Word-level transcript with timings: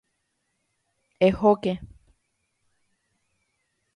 ¡Ehóke! 1.27 1.73